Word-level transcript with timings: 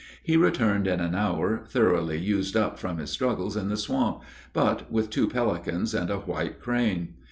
He 0.23 0.35
returned 0.35 0.87
in 0.87 0.99
an 0.99 1.13
hour 1.13 1.61
thoroughly 1.67 2.17
used 2.17 2.57
up 2.57 2.79
from 2.79 2.97
his 2.97 3.11
struggles 3.11 3.55
in 3.55 3.69
the 3.69 3.77
swamp, 3.77 4.23
but 4.51 4.91
with 4.91 5.11
two 5.11 5.27
pelicans 5.29 5.93
and 5.93 6.09
a 6.09 6.17
white 6.21 6.59
crane. 6.59 7.09